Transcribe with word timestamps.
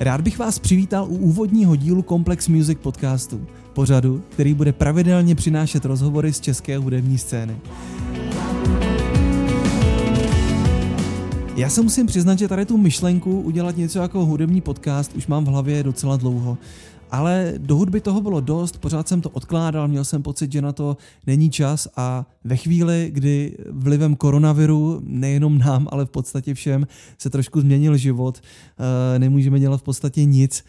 Rád 0.00 0.20
bych 0.20 0.38
vás 0.38 0.58
přivítal 0.58 1.04
u 1.04 1.16
úvodního 1.16 1.76
dílu 1.76 2.02
Complex 2.02 2.48
Music 2.48 2.78
podcastu, 2.82 3.46
pořadu, 3.72 4.22
který 4.30 4.54
bude 4.54 4.72
pravidelně 4.72 5.34
přinášet 5.34 5.84
rozhovory 5.84 6.32
z 6.32 6.40
české 6.40 6.78
hudební 6.78 7.18
scény. 7.18 7.56
Já 11.56 11.68
se 11.70 11.82
musím 11.82 12.06
přiznat, 12.06 12.38
že 12.38 12.48
tady 12.48 12.66
tu 12.66 12.76
myšlenku 12.76 13.40
udělat 13.40 13.76
něco 13.76 13.98
jako 13.98 14.26
hudební 14.26 14.60
podcast 14.60 15.16
už 15.16 15.26
mám 15.26 15.44
v 15.44 15.48
hlavě 15.48 15.82
docela 15.82 16.16
dlouho. 16.16 16.58
Ale 17.10 17.54
do 17.58 17.76
hudby 17.76 18.00
toho 18.00 18.20
bylo 18.20 18.40
dost, 18.40 18.78
pořád 18.78 19.08
jsem 19.08 19.20
to 19.20 19.30
odkládal, 19.30 19.88
měl 19.88 20.04
jsem 20.04 20.22
pocit, 20.22 20.52
že 20.52 20.62
na 20.62 20.72
to 20.72 20.96
není 21.26 21.50
čas 21.50 21.88
a 21.96 22.26
ve 22.44 22.56
chvíli, 22.56 23.10
kdy 23.12 23.56
vlivem 23.70 24.16
koronaviru, 24.16 25.00
nejenom 25.04 25.58
nám, 25.58 25.88
ale 25.90 26.04
v 26.04 26.10
podstatě 26.10 26.54
všem, 26.54 26.86
se 27.18 27.30
trošku 27.30 27.60
změnil 27.60 27.96
život, 27.96 28.40
eh, 29.14 29.18
nemůžeme 29.18 29.60
dělat 29.60 29.80
v 29.80 29.82
podstatě 29.82 30.24
nic, 30.24 30.64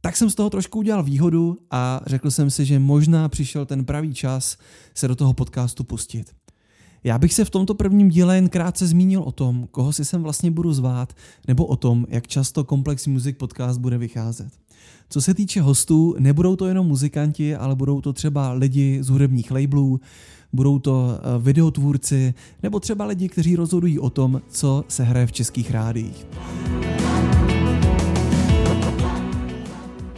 tak 0.00 0.16
jsem 0.16 0.30
z 0.30 0.34
toho 0.34 0.50
trošku 0.50 0.78
udělal 0.78 1.02
výhodu 1.02 1.58
a 1.70 2.00
řekl 2.06 2.30
jsem 2.30 2.50
si, 2.50 2.64
že 2.64 2.78
možná 2.78 3.28
přišel 3.28 3.66
ten 3.66 3.84
pravý 3.84 4.14
čas 4.14 4.56
se 4.94 5.08
do 5.08 5.16
toho 5.16 5.32
podcastu 5.32 5.84
pustit. 5.84 6.32
Já 7.04 7.18
bych 7.18 7.34
se 7.34 7.44
v 7.44 7.50
tomto 7.50 7.74
prvním 7.74 8.08
díle 8.08 8.34
jen 8.34 8.48
krátce 8.48 8.86
zmínil 8.86 9.22
o 9.22 9.32
tom, 9.32 9.68
koho 9.70 9.92
si 9.92 10.04
sem 10.04 10.22
vlastně 10.22 10.50
budu 10.50 10.72
zvát, 10.72 11.12
nebo 11.48 11.66
o 11.66 11.76
tom, 11.76 12.06
jak 12.08 12.26
často 12.26 12.64
Complex 12.64 13.06
Music 13.06 13.36
Podcast 13.38 13.80
bude 13.80 13.98
vycházet. 13.98 14.50
Co 15.08 15.20
se 15.20 15.34
týče 15.34 15.60
hostů, 15.60 16.16
nebudou 16.18 16.56
to 16.56 16.66
jenom 16.66 16.86
muzikanti, 16.86 17.56
ale 17.56 17.76
budou 17.76 18.00
to 18.00 18.12
třeba 18.12 18.52
lidi 18.52 18.98
z 19.02 19.08
hudebních 19.08 19.50
labelů, 19.50 20.00
budou 20.52 20.78
to 20.78 21.18
eh, 21.18 21.42
videotvůrci, 21.42 22.34
nebo 22.62 22.80
třeba 22.80 23.04
lidi, 23.04 23.28
kteří 23.28 23.56
rozhodují 23.56 23.98
o 23.98 24.10
tom, 24.10 24.42
co 24.48 24.84
se 24.88 25.04
hraje 25.04 25.26
v 25.26 25.32
českých 25.32 25.70
rádiích. 25.70 26.26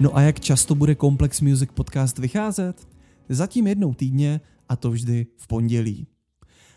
No 0.00 0.16
a 0.16 0.20
jak 0.20 0.40
často 0.40 0.74
bude 0.74 0.94
Complex 0.94 1.40
Music 1.40 1.70
Podcast 1.74 2.18
vycházet? 2.18 2.88
Zatím 3.28 3.66
jednou 3.66 3.94
týdně 3.94 4.40
a 4.68 4.76
to 4.76 4.90
vždy 4.90 5.26
v 5.36 5.46
pondělí. 5.46 6.06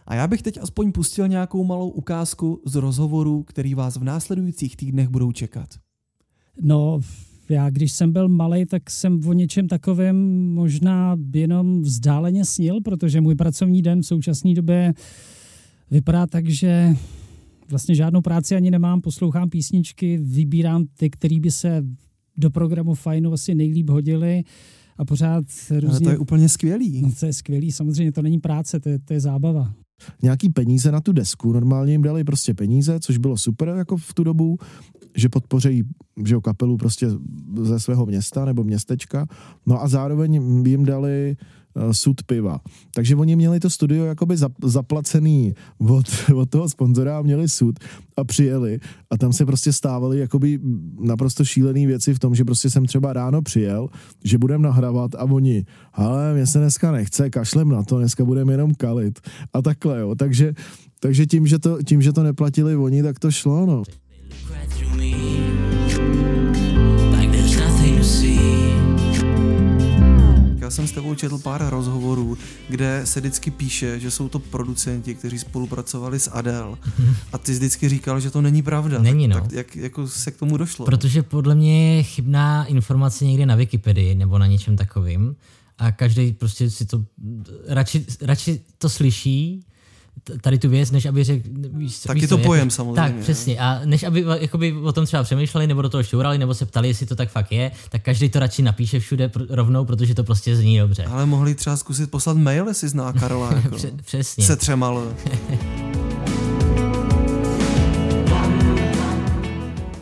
A 0.08 0.16
já 0.16 0.28
bych 0.28 0.42
teď 0.42 0.58
aspoň 0.62 0.92
pustil 0.92 1.28
nějakou 1.28 1.64
malou 1.64 1.90
ukázku 1.90 2.62
z 2.66 2.76
rozhovoru, 2.76 3.44
který 3.44 3.74
vás 3.74 3.98
v 3.98 4.04
následujících 4.04 4.76
týdnech 4.76 5.10
budou 5.10 5.32
čekat. 5.32 5.70
No, 6.62 7.00
já 7.50 7.70
když 7.70 7.92
jsem 7.92 8.12
byl 8.12 8.30
malý, 8.30 8.66
tak 8.66 8.90
jsem 8.90 9.20
o 9.28 9.34
něčem 9.34 9.68
takovém 9.68 10.16
možná 10.54 11.18
jenom 11.34 11.82
vzdáleně 11.82 12.46
snil, 12.46 12.82
protože 12.82 13.22
můj 13.22 13.36
pracovní 13.36 13.82
den 13.82 14.02
v 14.02 14.06
současné 14.06 14.54
době 14.54 14.94
vypadá 15.92 16.28
tak, 16.28 16.50
že 16.50 16.96
vlastně 17.70 17.96
žádnou 17.96 18.22
práci 18.22 18.56
ani 18.56 18.72
nemám, 18.72 19.02
poslouchám 19.02 19.50
písničky, 19.50 20.18
vybírám 20.18 20.86
ty, 20.98 21.10
které 21.10 21.40
by 21.40 21.52
se 21.52 21.86
do 22.38 22.50
programu 22.50 22.94
Fajnu 22.96 23.34
asi 23.34 23.56
nejlíp 23.56 23.90
hodily 23.90 24.44
a 24.98 25.06
pořád 25.06 25.44
různě... 25.72 25.90
Ale 25.90 26.00
to 26.00 26.10
je 26.10 26.18
úplně 26.18 26.50
skvělý. 26.50 27.02
No 27.02 27.12
to 27.20 27.26
je 27.26 27.34
skvělý, 27.34 27.72
samozřejmě 27.72 28.12
to 28.12 28.22
není 28.22 28.40
práce, 28.40 28.80
to 28.80 28.90
je, 28.90 29.00
to 29.00 29.14
je 29.14 29.20
zábava 29.20 29.74
nějaký 30.22 30.50
peníze 30.50 30.92
na 30.92 31.02
tu 31.02 31.12
desku. 31.12 31.54
Normálně 31.54 31.92
jim 31.92 32.02
dali 32.02 32.24
prostě 32.24 32.54
peníze, 32.54 33.00
což 33.00 33.18
bylo 33.18 33.38
super 33.38 33.68
jako 33.68 33.98
v 33.98 34.14
tu 34.14 34.24
dobu, 34.24 34.58
že 35.16 35.30
podpořejí 35.30 35.84
že 36.26 36.36
kapelu 36.44 36.78
prostě 36.78 37.08
ze 37.64 37.80
svého 37.80 38.06
města 38.06 38.46
nebo 38.46 38.64
městečka. 38.64 39.26
No 39.66 39.84
a 39.84 39.88
zároveň 39.88 40.34
jim 40.66 40.86
dali 40.86 41.38
uh, 41.42 41.59
sud 41.92 42.24
piva. 42.24 42.60
Takže 42.94 43.16
oni 43.16 43.36
měli 43.36 43.60
to 43.60 43.70
studio 43.70 44.06
jakoby 44.06 44.36
zaplacený 44.64 45.54
od, 45.78 46.06
od 46.36 46.50
toho 46.50 46.70
sponzora 46.70 47.20
a 47.20 47.22
měli 47.22 47.50
sud 47.50 47.80
a 48.18 48.24
přijeli 48.24 48.80
a 49.10 49.18
tam 49.18 49.34
se 49.34 49.46
prostě 49.46 49.74
stávaly 49.74 50.20
jakoby 50.20 50.60
naprosto 51.00 51.46
šílené 51.46 51.88
věci 51.88 52.14
v 52.14 52.20
tom, 52.20 52.36
že 52.36 52.46
prostě 52.46 52.70
jsem 52.70 52.86
třeba 52.86 53.14
ráno 53.14 53.42
přijel, 53.42 53.88
že 54.24 54.38
budem 54.38 54.62
nahrávat 54.62 55.16
a 55.16 55.24
oni, 55.24 55.66
ale 55.94 56.34
mě 56.34 56.48
se 56.48 56.60
dneska 56.60 56.92
nechce, 56.92 57.30
kašlem 57.30 57.70
na 57.70 57.84
to, 57.84 57.98
dneska 57.98 58.26
budeme 58.26 58.54
jenom 58.54 58.74
kalit 58.76 59.20
a 59.54 59.62
takhle, 59.62 60.00
jo. 60.00 60.16
Takže, 60.16 60.54
takže 61.00 61.26
tím, 61.26 61.48
že 61.48 61.60
to, 61.60 61.84
tím, 61.84 62.02
že 62.02 62.14
to 62.14 62.24
neplatili 62.24 62.76
oni, 62.76 63.04
tak 63.04 63.20
to 63.20 63.32
šlo, 63.32 63.66
no. 63.66 63.84
Já 70.70 70.74
jsem 70.74 70.88
s 70.88 70.92
tebou 70.92 71.16
četl 71.16 71.38
pár 71.38 71.70
rozhovorů, 71.70 72.38
kde 72.68 73.02
se 73.04 73.20
vždycky 73.20 73.52
píše, 73.52 74.00
že 74.00 74.12
jsou 74.12 74.30
to 74.30 74.40
producenti, 74.40 75.16
kteří 75.16 75.40
spolupracovali 75.40 76.20
s 76.20 76.32
Adele. 76.32 76.78
A 77.34 77.38
ty 77.38 77.54
jsi 77.54 77.58
vždycky 77.58 77.90
říkal, 77.90 78.20
že 78.20 78.32
to 78.32 78.42
není 78.42 78.62
pravda. 78.62 79.00
Není, 79.00 79.28
no. 79.28 79.42
Tak 79.42 79.52
jak 79.52 79.76
jako 79.76 80.08
se 80.08 80.32
k 80.32 80.38
tomu 80.38 80.58
došlo? 80.58 80.86
Protože 80.86 81.24
podle 81.24 81.56
mě 81.56 81.96
je 81.96 82.04
chybná 82.04 82.66
informace 82.66 83.26
někde 83.26 83.46
na 83.46 83.56
Wikipedii 83.56 84.16
nebo 84.16 84.38
na 84.38 84.48
něčem 84.48 84.78
takovým 84.78 85.36
a 85.78 85.92
každý 85.92 86.34
prostě 86.34 86.70
si 86.70 86.86
to 86.86 87.06
radši, 87.68 88.06
radši 88.22 88.62
to 88.78 88.90
slyší, 88.90 89.66
tady 90.42 90.58
tu 90.58 90.70
věc, 90.70 90.92
než 90.92 91.06
aby 91.06 91.24
řekl... 91.24 91.50
Tak 92.08 92.18
je 92.18 92.28
to 92.28 92.38
jako, 92.38 92.48
pojem 92.48 92.70
samozřejmě. 92.70 92.96
Tak, 92.96 93.16
přesně. 93.16 93.60
A 93.60 93.82
než 93.86 94.04
aby 94.04 94.26
jakoby, 94.40 94.74
o 94.74 94.92
tom 94.92 95.06
třeba 95.06 95.24
přemýšleli, 95.24 95.68
nebo 95.68 95.82
do 95.82 95.90
toho 95.90 96.04
šťourali, 96.04 96.38
nebo 96.38 96.54
se 96.54 96.66
ptali, 96.66 96.88
jestli 96.88 97.06
to 97.06 97.16
tak 97.16 97.30
fakt 97.30 97.52
je, 97.52 97.72
tak 97.90 98.02
každý 98.02 98.30
to 98.30 98.40
radši 98.40 98.62
napíše 98.62 99.00
všude 99.00 99.28
pr- 99.28 99.48
rovnou, 99.50 99.86
protože 99.86 100.16
to 100.16 100.24
prostě 100.24 100.56
zní 100.56 100.80
dobře. 100.80 101.04
Ale 101.04 101.26
mohli 101.26 101.56
třeba 101.56 101.78
zkusit 101.78 102.12
poslat 102.12 102.38
mail, 102.38 102.68
jestli 102.68 102.90
zná 102.90 103.14
Karola. 103.14 103.54
Jako. 103.64 103.78
přesně. 104.06 104.44
Se 104.44 104.56
třemal. 104.56 105.14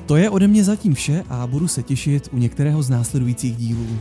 To 0.06 0.16
je 0.16 0.30
ode 0.30 0.48
mě 0.48 0.64
zatím 0.64 0.94
vše 0.94 1.24
a 1.30 1.48
budu 1.48 1.68
se 1.68 1.84
těšit 1.84 2.30
u 2.32 2.38
některého 2.38 2.84
z 2.84 2.90
následujících 2.90 3.56
dílů. 3.56 4.00